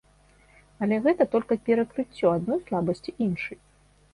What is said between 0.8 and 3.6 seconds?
Але гэта толькі перакрыццё адной слабасці іншай.